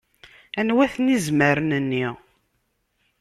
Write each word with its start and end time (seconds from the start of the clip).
Anwa-ten 0.59 1.13
izmaren-nni? 1.15 2.05